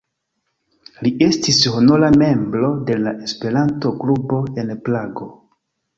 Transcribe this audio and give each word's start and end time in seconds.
Li 1.07 1.09
estis 1.25 1.59
honora 1.75 2.09
membro 2.21 2.71
de 2.89 2.97
la 3.03 3.15
Esperanto-klubo 3.29 4.41
en 4.65 4.77
Prago. 4.89 5.29